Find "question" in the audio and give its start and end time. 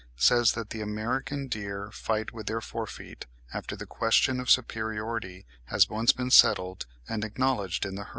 3.85-4.39